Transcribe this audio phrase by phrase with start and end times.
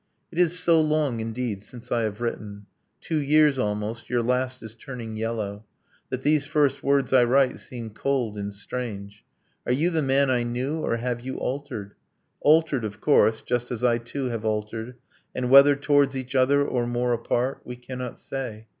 [0.31, 2.65] It is so long, indeed, since I have written,
[3.01, 5.63] Two years, almost, your last is turning yellow,
[6.09, 9.23] That these first words I write seem cold and strange.
[9.63, 11.93] Are you the man I knew, or have you altered?
[12.41, 14.95] Altered, of course just as I too have altered
[15.35, 18.65] And whether towards each other, or more apart, We cannot say